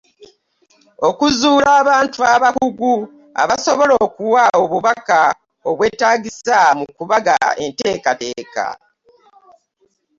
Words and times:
Okuzuula 1.07 1.69
Abantu 1.81 2.19
Abakugu 2.35 2.93
abasobola 3.41 3.93
okuwa 4.05 4.43
obubaka 4.61 5.21
obwetaagisa 5.69 6.57
mu 6.79 6.85
kubaga 6.97 7.35
enteekateeka. 7.65 8.65